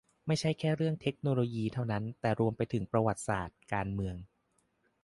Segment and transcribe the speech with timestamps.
[0.27, 4.15] ไม่ใช่แค่เรื่องเทคโนโลยีเท่านั้น แต่รวมไปถึงประวัติศาสตร์ การเมือง